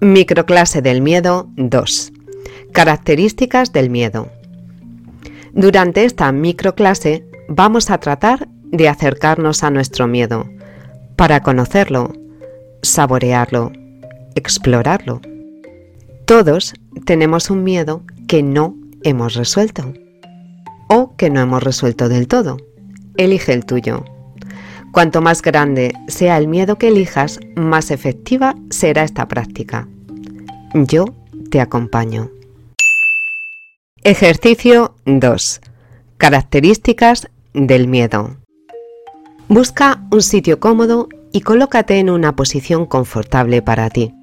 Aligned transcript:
Microclase 0.00 0.80
del 0.80 1.00
miedo 1.00 1.48
2. 1.56 2.12
Características 2.70 3.72
del 3.72 3.90
miedo. 3.90 4.28
Durante 5.54 6.04
esta 6.04 6.30
microclase 6.30 7.26
vamos 7.48 7.90
a 7.90 7.98
tratar 7.98 8.46
de 8.70 8.88
acercarnos 8.88 9.64
a 9.64 9.72
nuestro 9.72 10.06
miedo 10.06 10.48
para 11.16 11.42
conocerlo, 11.42 12.12
saborearlo, 12.80 13.72
explorarlo. 14.36 15.20
Todos 16.26 16.74
tenemos 17.04 17.50
un 17.50 17.64
miedo 17.64 18.04
que 18.28 18.44
no 18.44 18.76
hemos 19.02 19.34
resuelto 19.34 19.94
o 20.88 21.16
que 21.16 21.28
no 21.28 21.40
hemos 21.40 21.64
resuelto 21.64 22.08
del 22.08 22.28
todo. 22.28 22.56
Elige 23.16 23.52
el 23.52 23.66
tuyo. 23.66 24.04
Cuanto 24.92 25.20
más 25.20 25.42
grande 25.42 25.92
sea 26.08 26.38
el 26.38 26.48
miedo 26.48 26.76
que 26.76 26.88
elijas, 26.88 27.40
más 27.56 27.90
efectiva 27.90 28.54
será 28.70 29.04
esta 29.04 29.28
práctica. 29.28 29.86
Yo 30.74 31.04
te 31.50 31.60
acompaño. 31.60 32.30
Ejercicio 34.02 34.94
2. 35.04 35.60
Características 36.16 37.28
del 37.52 37.86
miedo. 37.86 38.36
Busca 39.48 40.02
un 40.10 40.22
sitio 40.22 40.58
cómodo 40.58 41.08
y 41.32 41.42
colócate 41.42 41.98
en 41.98 42.10
una 42.10 42.34
posición 42.34 42.86
confortable 42.86 43.60
para 43.62 43.90
ti. 43.90 44.14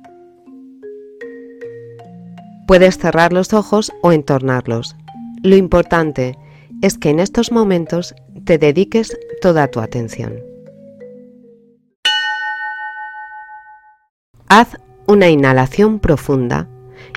Puedes 2.67 2.97
cerrar 2.97 3.33
los 3.33 3.53
ojos 3.53 3.91
o 4.01 4.11
entornarlos. 4.11 4.95
Lo 5.43 5.55
importante 5.55 6.37
es 6.81 6.97
que 6.97 7.09
en 7.09 7.19
estos 7.19 7.51
momentos 7.51 8.15
te 8.43 8.57
dediques 8.57 9.15
toda 9.41 9.67
tu 9.67 9.79
atención. 9.79 10.54
Haz 14.57 14.77
una 15.05 15.29
inhalación 15.29 15.99
profunda 15.99 16.69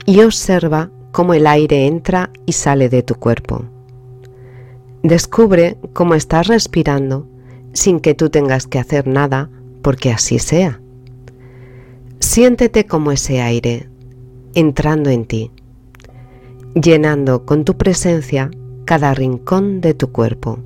y 0.05 0.23
observa 0.23 0.91
cómo 1.13 1.35
el 1.35 1.47
aire 1.47 1.87
entra 1.87 2.33
y 2.47 2.53
sale 2.55 2.89
de 2.89 3.05
tu 3.05 3.15
cuerpo. 3.15 3.65
Descubre 5.05 5.77
cómo 5.93 6.17
estás 6.17 6.49
respirando 6.49 7.29
sin 7.75 8.01
que 8.01 8.15
tú 8.15 8.29
tengas 8.29 8.67
que 8.67 8.81
hacer 8.81 9.07
nada 9.07 9.51
porque 9.83 10.11
así 10.11 10.41
sea. 10.41 10.81
Siéntete 12.19 12.87
como 12.87 13.13
ese 13.13 13.41
aire 13.41 13.89
entrando 14.55 15.09
en 15.09 15.25
ti, 15.25 15.53
llenando 16.75 17.47
con 17.47 17.65
tu 17.65 17.77
presencia 17.77 18.51
cada 18.85 19.15
rincón 19.15 19.81
de 19.81 19.95
tu 19.95 20.11
cuerpo. 20.11 20.59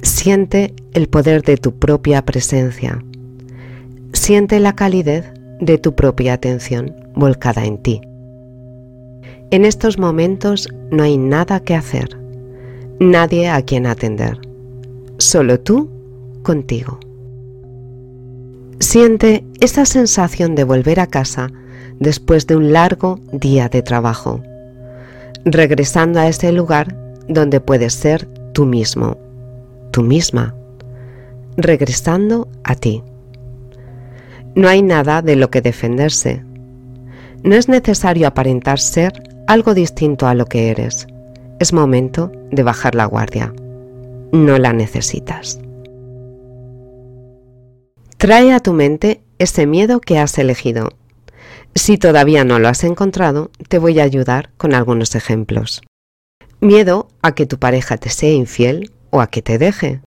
Siente 0.00 0.72
el 0.94 1.10
poder 1.10 1.42
de 1.42 1.58
tu 1.58 1.78
propia 1.78 2.24
presencia. 2.24 3.04
Siente 4.22 4.60
la 4.60 4.74
calidez 4.74 5.24
de 5.60 5.78
tu 5.78 5.94
propia 5.94 6.34
atención 6.34 6.94
volcada 7.14 7.64
en 7.64 7.78
ti. 7.78 8.02
En 9.50 9.64
estos 9.64 9.98
momentos 9.98 10.68
no 10.90 11.04
hay 11.04 11.16
nada 11.16 11.60
que 11.60 11.74
hacer, 11.74 12.20
nadie 12.98 13.48
a 13.48 13.62
quien 13.62 13.86
atender, 13.86 14.38
solo 15.16 15.58
tú 15.58 15.88
contigo. 16.42 17.00
Siente 18.78 19.42
esa 19.58 19.86
sensación 19.86 20.54
de 20.54 20.64
volver 20.64 21.00
a 21.00 21.06
casa 21.06 21.50
después 21.98 22.46
de 22.46 22.56
un 22.56 22.74
largo 22.74 23.18
día 23.32 23.70
de 23.70 23.80
trabajo, 23.80 24.42
regresando 25.46 26.20
a 26.20 26.28
ese 26.28 26.52
lugar 26.52 26.94
donde 27.26 27.58
puedes 27.60 27.94
ser 27.94 28.26
tú 28.52 28.66
mismo, 28.66 29.16
tú 29.92 30.02
misma, 30.02 30.54
regresando 31.56 32.48
a 32.64 32.74
ti. 32.74 33.02
No 34.54 34.68
hay 34.68 34.82
nada 34.82 35.22
de 35.22 35.36
lo 35.36 35.50
que 35.50 35.60
defenderse. 35.60 36.44
No 37.42 37.54
es 37.54 37.68
necesario 37.68 38.26
aparentar 38.26 38.78
ser 38.78 39.22
algo 39.46 39.74
distinto 39.74 40.26
a 40.26 40.34
lo 40.34 40.46
que 40.46 40.70
eres. 40.70 41.06
Es 41.58 41.72
momento 41.72 42.32
de 42.50 42.62
bajar 42.62 42.94
la 42.94 43.04
guardia. 43.04 43.54
No 44.32 44.58
la 44.58 44.72
necesitas. 44.72 45.60
Trae 48.16 48.52
a 48.52 48.60
tu 48.60 48.72
mente 48.72 49.22
ese 49.38 49.66
miedo 49.66 50.00
que 50.00 50.18
has 50.18 50.36
elegido. 50.38 50.90
Si 51.74 51.96
todavía 51.96 52.44
no 52.44 52.58
lo 52.58 52.68
has 52.68 52.84
encontrado, 52.84 53.50
te 53.68 53.78
voy 53.78 54.00
a 54.00 54.04
ayudar 54.04 54.50
con 54.56 54.74
algunos 54.74 55.14
ejemplos. 55.14 55.82
Miedo 56.60 57.08
a 57.22 57.34
que 57.34 57.46
tu 57.46 57.58
pareja 57.58 57.96
te 57.96 58.10
sea 58.10 58.32
infiel 58.32 58.92
o 59.08 59.20
a 59.20 59.28
que 59.28 59.40
te 59.40 59.56
deje. 59.56 60.02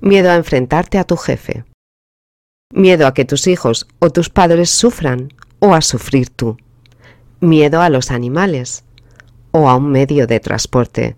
Miedo 0.00 0.30
a 0.30 0.36
enfrentarte 0.36 0.98
a 0.98 1.04
tu 1.04 1.16
jefe. 1.16 1.64
Miedo 2.72 3.08
a 3.08 3.14
que 3.14 3.24
tus 3.24 3.48
hijos 3.48 3.88
o 3.98 4.10
tus 4.10 4.30
padres 4.30 4.70
sufran 4.70 5.32
o 5.58 5.74
a 5.74 5.80
sufrir 5.80 6.30
tú. 6.30 6.56
Miedo 7.40 7.82
a 7.82 7.90
los 7.90 8.12
animales 8.12 8.84
o 9.50 9.68
a 9.68 9.74
un 9.74 9.90
medio 9.90 10.28
de 10.28 10.38
transporte, 10.38 11.16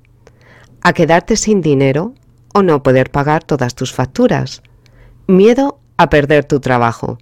a 0.81 0.95
quedarte 0.95 1.37
sin 1.37 1.61
dinero 1.61 2.15
o 2.55 2.63
no 2.63 2.83
poder 2.83 3.11
pagar 3.11 3.45
todas 3.45 3.75
tus 3.75 3.93
facturas, 3.93 4.63
miedo 5.27 5.79
a 5.99 6.09
perder 6.09 6.45
tu 6.47 6.59
trabajo, 6.59 7.19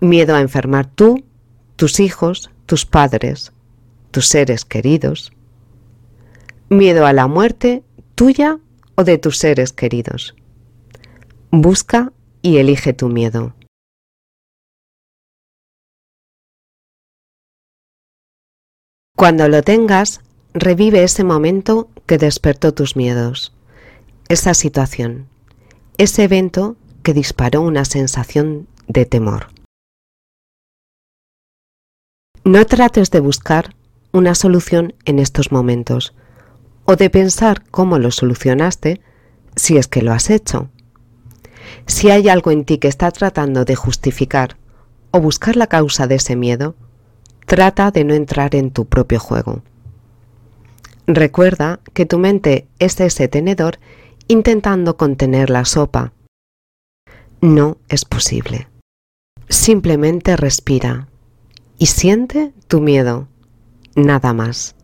miedo 0.00 0.34
a 0.34 0.40
enfermar 0.40 0.86
tú, 0.86 1.24
tus 1.76 2.00
hijos, 2.00 2.50
tus 2.66 2.84
padres, 2.84 3.52
tus 4.10 4.26
seres 4.26 4.64
queridos, 4.64 5.32
miedo 6.68 7.06
a 7.06 7.12
la 7.12 7.28
muerte 7.28 7.84
tuya 8.16 8.58
o 8.96 9.04
de 9.04 9.18
tus 9.18 9.38
seres 9.38 9.72
queridos. 9.72 10.34
Busca 11.52 12.12
y 12.46 12.58
elige 12.58 12.92
tu 12.92 13.08
miedo. 13.08 13.54
Cuando 19.16 19.48
lo 19.48 19.62
tengas, 19.62 20.20
revive 20.54 21.02
ese 21.02 21.24
momento 21.24 21.88
que 22.06 22.18
despertó 22.18 22.72
tus 22.72 22.94
miedos, 22.94 23.52
esa 24.28 24.54
situación, 24.54 25.26
ese 25.98 26.22
evento 26.22 26.76
que 27.02 27.14
disparó 27.14 27.62
una 27.62 27.84
sensación 27.84 28.68
de 28.86 29.06
temor. 29.06 29.48
No 32.44 32.64
trates 32.64 33.10
de 33.10 33.18
buscar 33.18 33.74
una 34.12 34.36
solución 34.36 34.94
en 35.04 35.18
estos 35.18 35.50
momentos 35.50 36.14
o 36.84 36.94
de 36.94 37.10
pensar 37.10 37.64
cómo 37.72 37.98
lo 37.98 38.12
solucionaste 38.12 39.00
si 39.56 39.78
es 39.78 39.88
que 39.88 40.02
lo 40.02 40.12
has 40.12 40.30
hecho. 40.30 40.70
Si 41.86 42.10
hay 42.10 42.28
algo 42.28 42.50
en 42.50 42.64
ti 42.64 42.78
que 42.78 42.88
está 42.88 43.10
tratando 43.10 43.64
de 43.64 43.76
justificar 43.76 44.56
o 45.10 45.20
buscar 45.20 45.56
la 45.56 45.66
causa 45.66 46.06
de 46.06 46.16
ese 46.16 46.36
miedo, 46.36 46.74
Trata 47.46 47.92
de 47.92 48.02
no 48.02 48.12
entrar 48.12 48.56
en 48.56 48.72
tu 48.72 48.86
propio 48.86 49.20
juego. 49.20 49.62
Recuerda 51.06 51.78
que 51.94 52.04
tu 52.04 52.18
mente 52.18 52.66
es 52.80 52.98
ese 52.98 53.28
tenedor 53.28 53.78
intentando 54.26 54.96
contener 54.96 55.48
la 55.48 55.64
sopa. 55.64 56.12
No 57.40 57.78
es 57.88 58.04
posible. 58.04 58.68
Simplemente 59.48 60.36
respira 60.36 61.06
y 61.78 61.86
siente 61.86 62.52
tu 62.66 62.80
miedo, 62.80 63.28
nada 63.94 64.32
más. 64.32 64.74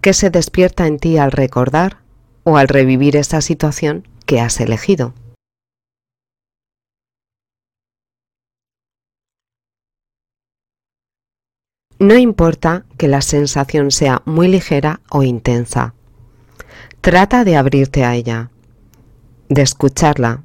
¿Qué 0.00 0.12
se 0.12 0.30
despierta 0.30 0.88
en 0.88 0.98
ti 0.98 1.18
al 1.18 1.30
recordar 1.30 1.98
o 2.48 2.56
al 2.56 2.66
revivir 2.66 3.14
esa 3.14 3.42
situación 3.42 4.08
que 4.24 4.40
has 4.40 4.58
elegido? 4.58 5.12
No 11.98 12.16
importa 12.16 12.86
que 12.96 13.06
la 13.06 13.20
sensación 13.20 13.90
sea 13.90 14.22
muy 14.24 14.48
ligera 14.48 15.00
o 15.10 15.22
intensa. 15.24 15.94
Trata 17.02 17.44
de 17.44 17.56
abrirte 17.56 18.04
a 18.04 18.14
ella, 18.14 18.50
de 19.50 19.60
escucharla, 19.60 20.44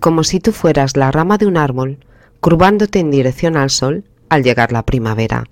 como 0.00 0.24
si 0.24 0.40
tú 0.40 0.50
fueras 0.50 0.96
la 0.96 1.12
rama 1.12 1.38
de 1.38 1.46
un 1.46 1.56
árbol 1.56 2.04
curvándote 2.40 2.98
en 2.98 3.12
dirección 3.12 3.56
al 3.56 3.70
sol 3.70 4.04
al 4.28 4.42
llegar 4.42 4.72
la 4.72 4.84
primavera. 4.84 5.44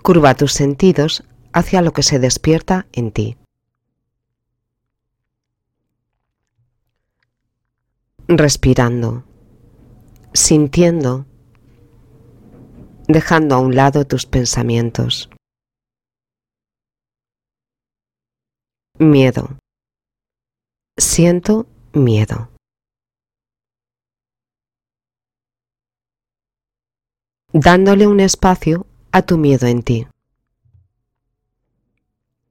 Curva 0.00 0.34
tus 0.34 0.52
sentidos 0.52 1.24
hacia 1.52 1.82
lo 1.82 1.92
que 1.92 2.04
se 2.04 2.20
despierta 2.20 2.86
en 2.92 3.10
ti. 3.10 3.36
Respirando, 8.28 9.24
sintiendo 10.32 11.26
dejando 13.08 13.54
a 13.54 13.58
un 13.60 13.74
lado 13.74 14.04
tus 14.04 14.26
pensamientos. 14.26 15.30
Miedo. 18.98 19.58
Siento 20.96 21.66
miedo. 21.92 22.50
Dándole 27.52 28.06
un 28.06 28.20
espacio 28.20 28.86
a 29.12 29.22
tu 29.22 29.38
miedo 29.38 29.66
en 29.66 29.82
ti. 29.82 30.06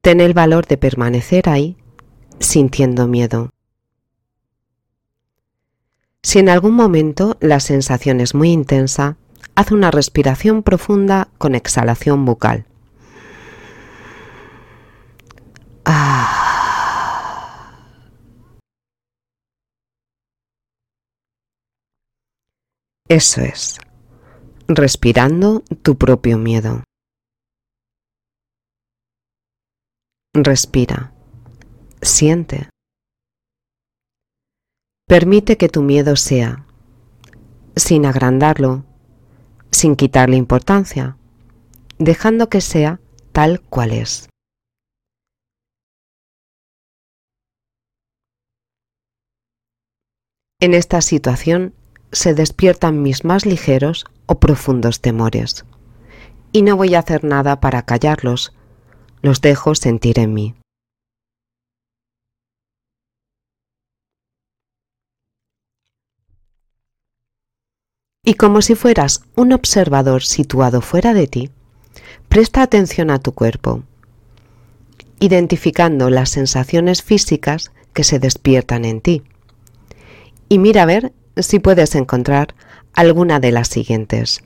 Ten 0.02 0.22
el 0.22 0.34
valor 0.34 0.68
de 0.68 0.78
permanecer 0.78 1.50
ahí 1.50 1.78
sintiendo 2.40 3.08
miedo. 3.08 3.55
Si 6.26 6.40
en 6.40 6.50
algún 6.50 6.74
momento 6.74 7.38
la 7.40 7.60
sensación 7.60 8.20
es 8.20 8.34
muy 8.34 8.50
intensa, 8.50 9.16
haz 9.54 9.72
una 9.72 9.92
respiración 9.92 10.64
profunda 10.64 11.28
con 11.38 11.54
exhalación 11.54 12.26
bucal. 12.26 12.66
Ah. 15.86 16.32
Eso 23.08 23.42
es, 23.42 23.78
respirando 24.68 25.62
tu 25.84 25.96
propio 25.96 26.40
miedo. 26.40 26.84
Respira, 30.34 31.14
siente. 32.02 32.70
Permite 35.08 35.56
que 35.58 35.70
tu 35.70 35.84
miedo 35.84 36.16
sea, 36.16 36.66
sin 37.76 38.08
agrandarlo, 38.08 38.86
sin 39.70 39.96
quitarle 39.96 40.36
importancia, 40.36 41.16
dejando 42.00 42.50
que 42.50 42.60
sea 42.60 43.00
tal 43.32 43.62
cual 43.62 43.92
es. 43.92 44.28
En 50.60 50.74
esta 50.74 51.02
situación 51.02 51.76
se 52.12 52.34
despiertan 52.34 53.04
mis 53.04 53.26
más 53.26 53.46
ligeros 53.46 54.06
o 54.26 54.40
profundos 54.40 55.02
temores, 55.02 55.66
y 56.52 56.64
no 56.64 56.78
voy 56.78 56.96
a 56.96 57.00
hacer 57.00 57.24
nada 57.24 57.60
para 57.60 57.84
callarlos, 57.84 58.54
los 59.22 59.42
dejo 59.42 59.76
sentir 59.76 60.18
en 60.18 60.34
mí. 60.34 60.56
Y 68.28 68.34
como 68.34 68.64
si 68.64 68.74
fueras 68.74 69.22
un 69.36 69.54
observador 69.54 70.24
situado 70.24 70.82
fuera 70.82 71.14
de 71.14 71.28
ti, 71.28 71.52
presta 72.28 72.64
atención 72.64 73.12
a 73.12 73.20
tu 73.20 73.34
cuerpo, 73.34 73.84
identificando 75.20 76.10
las 76.10 76.32
sensaciones 76.32 77.04
físicas 77.04 77.72
que 77.94 78.04
se 78.04 78.18
despiertan 78.18 78.84
en 78.84 79.00
ti. 79.02 79.22
Y 80.50 80.58
mira 80.58 80.84
a 80.84 80.88
ver 80.88 81.14
si 81.38 81.60
puedes 81.60 81.94
encontrar 81.94 82.56
alguna 82.94 83.40
de 83.40 83.52
las 83.52 83.68
siguientes. 83.68 84.44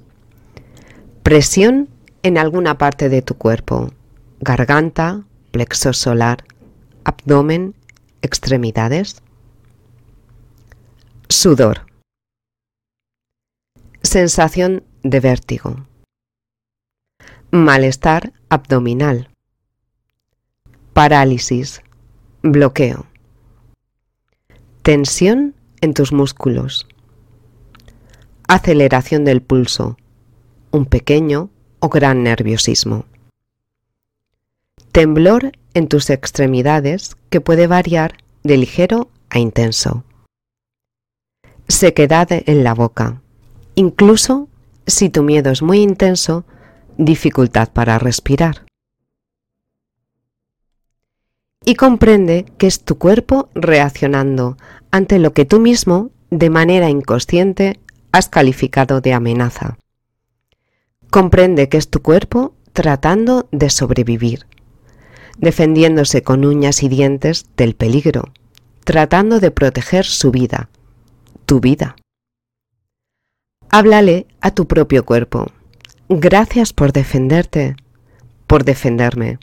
Presión 1.24 1.88
en 2.22 2.38
alguna 2.38 2.78
parte 2.78 3.08
de 3.08 3.22
tu 3.22 3.36
cuerpo, 3.36 3.94
garganta, 4.42 5.24
plexo 5.52 5.94
solar, 5.94 6.44
abdomen, 7.06 7.76
extremidades. 8.22 9.22
Sudor 11.30 11.88
Sensación 14.11 14.85
de 15.03 15.19
vértigo. 15.19 15.85
Malestar 17.51 18.33
abdominal. 18.50 19.29
Parálisis. 20.94 21.83
Bloqueo. 22.41 23.06
Tensión 24.81 25.53
en 25.81 25.94
tus 25.94 26.11
músculos. 26.11 26.88
Aceleración 28.47 29.25
del 29.25 29.44
pulso. 29.44 29.95
Un 30.71 30.88
pequeño 30.88 31.51
o 31.77 31.89
gran 31.89 32.23
nerviosismo. 32.23 33.06
Temblor 34.91 35.51
en 35.75 35.88
tus 35.88 36.09
extremidades 36.09 37.15
que 37.29 37.41
puede 37.41 37.67
variar 37.67 38.15
de 38.41 38.57
ligero 38.57 39.11
a 39.29 39.38
intenso. 39.38 40.03
Sequedad 41.67 42.29
en 42.31 42.63
la 42.63 42.73
boca 42.73 43.21
Incluso 43.80 44.50
si 44.86 45.10
tu 45.10 45.24
miedo 45.24 45.52
es 45.52 45.62
muy 45.62 45.80
intenso, 45.80 46.44
dificultad 46.98 47.70
para 47.72 47.98
respirar. 47.98 48.66
Y 51.64 51.76
comprende 51.76 52.44
que 52.58 52.68
es 52.68 52.84
tu 52.84 52.98
cuerpo 52.98 53.48
reaccionando 53.56 54.58
ante 54.92 55.18
lo 55.18 55.31
que 55.31 55.46
tú 55.46 55.62
mismo, 55.62 56.10
de 56.30 56.50
manera 56.50 56.90
inconsciente, 56.90 57.80
has 58.12 58.28
calificado 58.28 59.00
de 59.00 59.14
amenaza. 59.14 59.78
Comprende 61.10 61.70
que 61.70 61.78
es 61.78 61.90
tu 61.90 62.02
cuerpo 62.02 62.56
tratando 62.74 63.48
de 63.54 63.70
sobrevivir, 63.70 64.46
defendiéndose 65.38 66.22
con 66.22 66.44
uñas 66.44 66.84
y 66.84 66.90
dientes 66.90 67.46
del 67.56 67.76
peligro, 67.76 68.34
tratando 68.84 69.40
de 69.40 69.52
proteger 69.52 70.04
su 70.04 70.31
vida, 70.31 70.70
tu 71.46 71.62
vida. 71.62 71.96
Háblale 73.71 74.25
a 74.42 74.50
tu 74.50 74.66
propio 74.66 75.06
cuerpo. 75.06 75.45
Gracias 76.10 76.74
por 76.74 76.92
defenderte, 76.92 77.75
por 78.48 78.63
defenderme, 78.63 79.38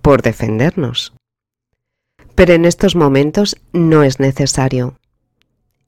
por 0.00 0.22
defendernos. 0.22 1.12
Pero 2.36 2.52
en 2.52 2.64
estos 2.64 2.94
momentos 2.94 3.56
no 3.72 4.04
es 4.04 4.20
necesario. 4.20 4.94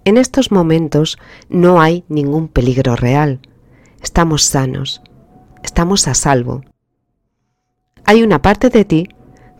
En 0.04 0.16
estos 0.16 0.50
momentos 0.50 1.16
no 1.48 1.80
hay 1.80 2.02
ningún 2.08 2.48
peligro 2.48 2.96
real. 2.96 3.38
Estamos 4.02 4.42
sanos, 4.42 5.00
estamos 5.62 6.08
a 6.08 6.14
salvo. 6.14 6.64
Hay 8.04 8.24
una 8.24 8.42
parte 8.42 8.68
de 8.68 8.84
ti 8.84 9.08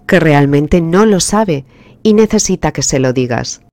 que 0.09 0.19
realmente 0.19 0.81
no 0.81 1.07
lo 1.07 1.21
sabe 1.21 1.65
y 2.03 2.15
necesita 2.15 2.73
que 2.73 2.83
se 2.83 2.99
lo 2.99 3.13
digas 3.13 3.65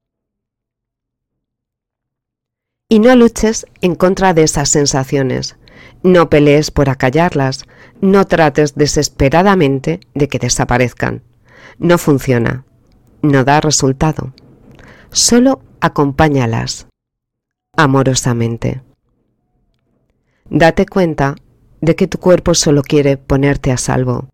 y 2.91 2.99
no 2.99 3.15
luches 3.15 3.65
en 3.79 3.95
contra 3.95 4.33
de 4.33 4.43
esas 4.43 4.67
sensaciones. 4.67 5.55
No 6.03 6.29
pelees 6.29 6.71
por 6.71 6.89
acallarlas, 6.89 7.63
no 8.01 8.27
trates 8.27 8.75
desesperadamente 8.75 10.01
de 10.13 10.27
que 10.27 10.39
desaparezcan. 10.39 11.23
No 11.77 11.97
funciona, 11.97 12.65
no 13.21 13.45
da 13.45 13.61
resultado. 13.61 14.33
Solo 15.09 15.61
acompáñalas 15.79 16.87
amorosamente. 17.77 18.81
Date 20.49 20.85
cuenta 20.85 21.35
de 21.79 21.95
que 21.95 22.07
tu 22.07 22.17
cuerpo 22.17 22.53
solo 22.55 22.81
quiere 22.83 23.15
ponerte 23.15 23.71
a 23.71 23.77
salvo. 23.77 24.27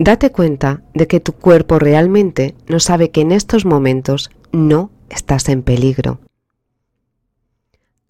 Date 0.00 0.32
cuenta 0.32 0.82
de 0.94 1.06
que 1.06 1.20
tu 1.20 1.34
cuerpo 1.34 1.78
realmente 1.78 2.56
no 2.66 2.80
sabe 2.80 3.12
que 3.12 3.20
en 3.20 3.30
estos 3.30 3.64
momentos 3.64 4.32
no 4.50 4.90
estás 5.10 5.48
en 5.48 5.62
peligro. 5.62 6.18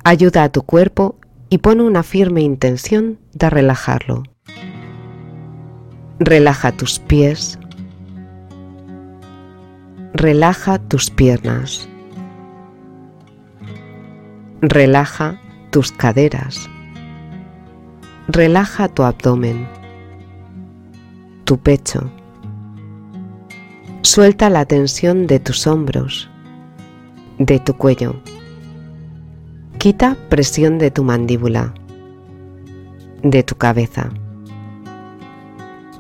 Ayuda 0.02 0.44
a 0.44 0.49
tu 0.49 0.62
cuerpo 0.62 1.16
y 1.50 1.59
pone 1.59 1.83
una 1.83 2.02
firme 2.02 2.40
intención 2.40 3.19
de 3.35 3.50
relajarlo. 3.50 4.23
Relaja 6.19 6.73
tus 6.73 6.99
pies. 6.99 7.59
Relaja 10.14 10.78
tus 10.78 11.11
piernas. 11.11 11.87
Relaja 14.62 15.38
tus 15.71 15.92
caderas. 15.92 16.71
Relaja 18.26 18.88
tu 18.88 19.02
abdomen. 19.02 19.69
Tu 21.45 21.59
pecho. 21.59 22.11
Suelta 24.00 24.49
la 24.49 24.64
tensión 24.64 25.26
de 25.26 25.40
tus 25.40 25.66
hombros, 25.66 26.30
de 27.38 27.59
tu 27.59 27.75
cuello 27.76 28.14
Quita 29.80 30.14
presión 30.28 30.76
de 30.76 30.90
tu 30.90 31.04
mandíbula, 31.04 31.72
de 33.22 33.42
tu 33.42 33.54
cabeza. 33.54 34.10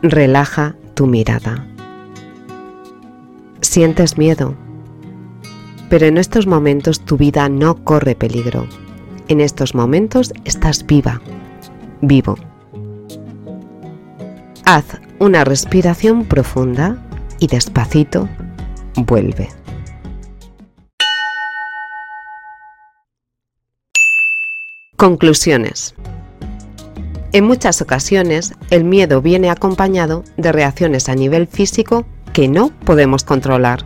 Relaja 0.02 0.76
tu 0.92 1.06
mirada. 1.06 1.66
Sientes 3.62 4.18
miedo, 4.18 4.54
pero 5.88 6.04
en 6.04 6.18
estos 6.18 6.46
momentos 6.46 7.00
tu 7.00 7.16
vida 7.16 7.48
no 7.48 7.82
corre 7.82 8.14
peligro. 8.14 8.66
En 9.28 9.40
estos 9.40 9.74
momentos 9.74 10.34
estás 10.44 10.84
viva, 10.84 11.22
vivo. 12.02 12.36
Haz 14.66 14.84
una 15.18 15.42
respiración 15.44 16.26
profunda 16.26 17.02
y 17.38 17.46
despacito 17.46 18.28
vuelve. 18.94 19.48
Conclusiones. 25.00 25.94
En 27.32 27.44
muchas 27.46 27.80
ocasiones, 27.80 28.52
el 28.68 28.84
miedo 28.84 29.22
viene 29.22 29.48
acompañado 29.48 30.24
de 30.36 30.52
reacciones 30.52 31.08
a 31.08 31.14
nivel 31.14 31.46
físico 31.46 32.04
que 32.34 32.48
no 32.48 32.68
podemos 32.84 33.24
controlar. 33.24 33.82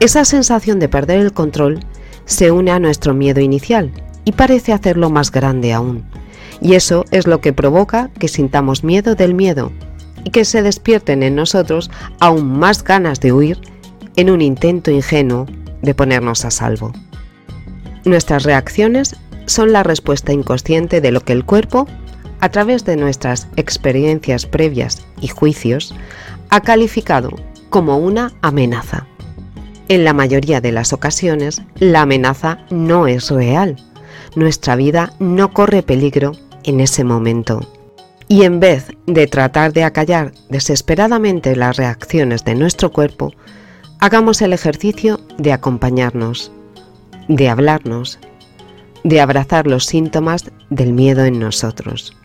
Esa 0.00 0.24
sensación 0.24 0.80
de 0.80 0.88
perder 0.88 1.20
el 1.20 1.32
control 1.32 1.78
se 2.24 2.50
une 2.50 2.72
a 2.72 2.80
nuestro 2.80 3.14
miedo 3.14 3.40
inicial 3.40 3.92
y 4.24 4.32
parece 4.32 4.72
hacerlo 4.72 5.10
más 5.10 5.30
grande 5.30 5.72
aún. 5.72 6.02
Y 6.60 6.74
eso 6.74 7.04
es 7.12 7.28
lo 7.28 7.40
que 7.40 7.52
provoca 7.52 8.10
que 8.18 8.26
sintamos 8.26 8.82
miedo 8.82 9.14
del 9.14 9.32
miedo 9.32 9.70
y 10.24 10.30
que 10.30 10.44
se 10.44 10.62
despierten 10.62 11.22
en 11.22 11.36
nosotros 11.36 11.88
aún 12.18 12.58
más 12.58 12.82
ganas 12.82 13.20
de 13.20 13.32
huir 13.32 13.60
en 14.16 14.28
un 14.28 14.42
intento 14.42 14.90
ingenuo 14.90 15.46
de 15.82 15.94
ponernos 15.94 16.44
a 16.44 16.50
salvo. 16.50 16.92
Nuestras 18.04 18.42
reacciones 18.42 19.14
son 19.50 19.72
la 19.72 19.82
respuesta 19.82 20.32
inconsciente 20.32 21.00
de 21.00 21.10
lo 21.10 21.20
que 21.20 21.32
el 21.32 21.44
cuerpo, 21.44 21.86
a 22.40 22.48
través 22.50 22.84
de 22.84 22.96
nuestras 22.96 23.48
experiencias 23.56 24.46
previas 24.46 25.04
y 25.20 25.28
juicios, 25.28 25.94
ha 26.50 26.60
calificado 26.60 27.30
como 27.68 27.98
una 27.98 28.32
amenaza. 28.42 29.06
En 29.88 30.04
la 30.04 30.12
mayoría 30.12 30.60
de 30.60 30.72
las 30.72 30.92
ocasiones, 30.92 31.62
la 31.76 32.02
amenaza 32.02 32.58
no 32.70 33.08
es 33.08 33.30
real. 33.30 33.76
Nuestra 34.36 34.76
vida 34.76 35.12
no 35.18 35.52
corre 35.52 35.82
peligro 35.82 36.32
en 36.62 36.80
ese 36.80 37.02
momento. 37.02 37.60
Y 38.28 38.44
en 38.44 38.60
vez 38.60 38.92
de 39.06 39.26
tratar 39.26 39.72
de 39.72 39.82
acallar 39.82 40.32
desesperadamente 40.48 41.56
las 41.56 41.76
reacciones 41.76 42.44
de 42.44 42.54
nuestro 42.54 42.92
cuerpo, 42.92 43.32
hagamos 43.98 44.40
el 44.42 44.52
ejercicio 44.52 45.18
de 45.38 45.52
acompañarnos, 45.52 46.52
de 47.26 47.48
hablarnos, 47.48 48.20
de 49.04 49.20
abrazar 49.20 49.66
los 49.66 49.86
síntomas 49.86 50.50
del 50.68 50.92
miedo 50.92 51.24
en 51.24 51.38
nosotros, 51.38 52.16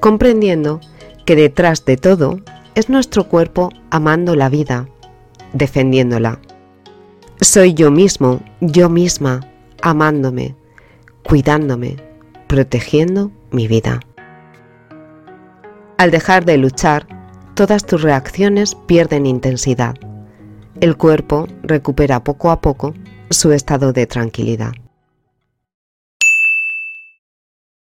comprendiendo 0.00 0.80
que 1.24 1.36
detrás 1.36 1.84
de 1.84 1.96
todo 1.96 2.40
es 2.74 2.88
nuestro 2.88 3.24
cuerpo 3.24 3.70
amando 3.90 4.36
la 4.36 4.48
vida, 4.48 4.88
defendiéndola. 5.52 6.38
Soy 7.40 7.74
yo 7.74 7.90
mismo, 7.90 8.40
yo 8.60 8.88
misma, 8.88 9.40
amándome, 9.82 10.54
cuidándome, 11.22 11.96
protegiendo 12.46 13.30
mi 13.50 13.66
vida. 13.66 14.00
Al 15.98 16.10
dejar 16.10 16.44
de 16.44 16.58
luchar, 16.58 17.06
todas 17.54 17.84
tus 17.86 18.02
reacciones 18.02 18.74
pierden 18.86 19.26
intensidad. 19.26 19.96
El 20.80 20.96
cuerpo 20.96 21.48
recupera 21.62 22.22
poco 22.22 22.50
a 22.50 22.60
poco 22.60 22.94
su 23.30 23.52
estado 23.52 23.92
de 23.94 24.06
tranquilidad. 24.06 24.72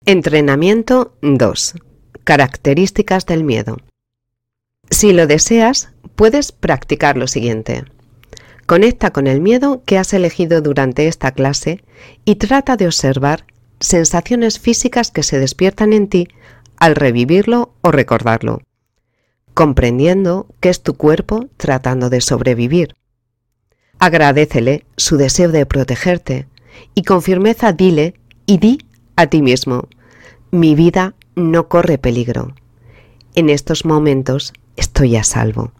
Entrenamiento 0.05 1.15
2. 1.21 1.75
Características 2.25 3.25
del 3.25 3.45
miedo. 3.45 3.77
Si 4.89 5.13
lo 5.13 5.27
deseas, 5.27 5.93
puedes 6.17 6.51
practicar 6.51 7.15
lo 7.15 7.25
siguiente. 7.27 7.85
Conecta 8.65 9.13
con 9.13 9.27
el 9.27 9.39
miedo 9.39 9.81
que 9.85 9.97
has 9.97 10.13
elegido 10.13 10.59
durante 10.59 11.07
esta 11.07 11.31
clase 11.31 11.85
y 12.25 12.35
trata 12.35 12.75
de 12.75 12.87
observar 12.87 13.45
sensaciones 13.79 14.59
físicas 14.59 15.09
que 15.09 15.23
se 15.23 15.39
despiertan 15.39 15.93
en 15.93 16.09
ti 16.09 16.27
al 16.75 16.95
revivirlo 16.97 17.73
o 17.79 17.91
recordarlo, 17.93 18.61
comprendiendo 19.53 20.47
que 20.59 20.67
es 20.67 20.83
tu 20.83 20.95
cuerpo 20.95 21.47
tratando 21.55 22.09
de 22.09 22.19
sobrevivir. 22.19 22.93
Agradecele 23.99 24.83
su 24.97 25.15
deseo 25.15 25.49
de 25.53 25.65
protegerte 25.65 26.49
y 26.93 27.03
con 27.03 27.21
firmeza 27.21 27.71
dile 27.71 28.15
y 28.45 28.57
di 28.57 28.79
a 29.15 29.27
ti 29.27 29.41
mismo, 29.41 29.87
mi 30.51 30.75
vida 30.75 31.15
no 31.35 31.67
corre 31.67 31.97
peligro. 31.97 32.53
En 33.35 33.49
estos 33.49 33.85
momentos 33.85 34.53
estoy 34.75 35.15
a 35.15 35.23
salvo. 35.23 35.71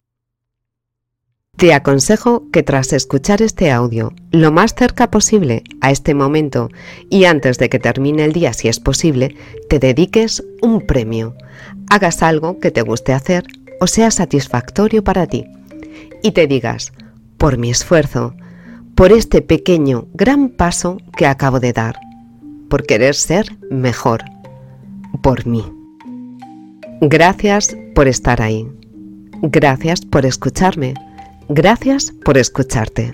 Te 1.56 1.74
aconsejo 1.74 2.50
que 2.52 2.64
tras 2.64 2.94
escuchar 2.94 3.44
este 3.44 3.72
audio 3.72 4.12
lo 4.32 4.52
más 4.52 4.74
cerca 4.74 5.12
posible 5.12 5.64
a 5.82 5.92
este 5.92 6.16
momento 6.16 6.70
y 7.12 7.26
antes 7.26 7.60
de 7.60 7.70
que 7.70 7.78
termine 7.78 8.26
el 8.26 8.34
día 8.34 8.54
si 8.54 8.70
es 8.70 8.80
posible, 8.80 9.36
te 9.70 9.78
dediques 9.78 10.44
un 10.64 10.82
premio, 10.82 11.36
hagas 11.92 12.24
algo 12.24 12.60
que 12.60 12.72
te 12.72 12.82
guste 12.82 13.14
hacer 13.14 13.46
o 13.80 13.86
sea 13.86 14.10
satisfactorio 14.10 15.04
para 15.04 15.28
ti 15.28 15.46
y 16.24 16.32
te 16.32 16.48
digas, 16.48 16.92
por 17.38 17.58
mi 17.58 17.70
esfuerzo, 17.70 18.34
por 18.96 19.12
este 19.12 19.42
pequeño, 19.42 20.08
gran 20.14 20.50
paso 20.50 20.98
que 21.16 21.28
acabo 21.28 21.60
de 21.60 21.74
dar, 21.74 22.00
por 22.74 22.88
querer 22.88 23.14
ser 23.14 23.56
mejor, 23.70 24.24
por 25.22 25.46
mí. 25.46 25.64
Gracias 27.02 27.78
por 27.94 28.08
estar 28.08 28.42
ahí. 28.42 28.68
Gracias 29.44 30.02
por 30.02 30.26
escucharme. 30.26 30.96
Gracias 31.50 32.12
por 32.26 32.36
escucharte. 32.36 33.14